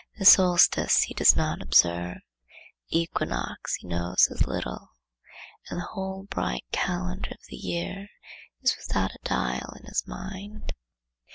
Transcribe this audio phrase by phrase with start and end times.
[0.17, 2.17] The solstice he does not observe;
[2.89, 4.89] the equinox he knows as little;
[5.69, 8.09] and the whole bright calendar of the year
[8.63, 10.73] is without a dial in his mind.